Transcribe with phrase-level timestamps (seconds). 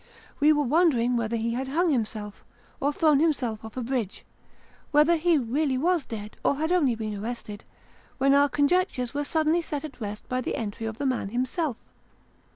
[0.39, 2.43] We were wondering whether he had hung himself,
[2.79, 4.25] or thrown himself off a bridge
[4.89, 7.63] whether he really was dead or had only been arrested
[8.17, 11.77] when our conjectures were suddenly set at rest by the entry of the man himself.